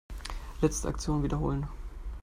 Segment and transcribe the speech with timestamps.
[0.61, 1.67] Letzte Aktion wiederholen.